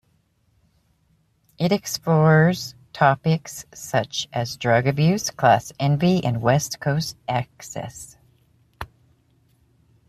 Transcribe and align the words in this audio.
It 1.59 1.71
explores 1.71 2.73
topics 2.91 3.65
such 3.71 4.27
as 4.33 4.57
drug 4.57 4.87
abuse, 4.87 5.29
class 5.29 5.71
envy, 5.79 6.25
and 6.25 6.41
West 6.41 6.79
Coast 6.79 7.17
excess. 7.27 8.17